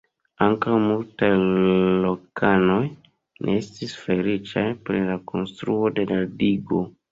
Ankaŭ 0.43 0.77
multaj 0.85 1.29
lokanoj 2.05 2.79
ne 2.87 3.59
estis 3.59 3.95
feliĉaj 4.07 4.67
pri 4.89 5.05
la 5.13 5.21
konstruo 5.35 5.95
de 6.01 6.11
la 6.17 6.21
digo. 6.45 6.85